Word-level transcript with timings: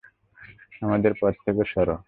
আমাদের 0.81 1.11
পথ 1.19 1.33
থেকে 1.45 1.63
সরো! 1.73 1.95